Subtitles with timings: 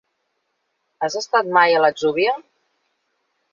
[1.07, 2.35] Has estat mai a l'Atzúbia?